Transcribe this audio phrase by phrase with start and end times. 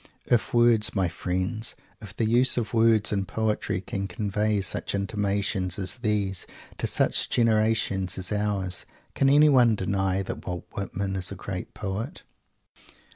[0.31, 5.77] If words, my friends; if the use of words in poetry can convey such intimations
[5.77, 6.47] as these
[6.79, 11.75] to such a generation as ours, can anyone deny that Walt Whitman is a great
[11.75, 12.23] poet?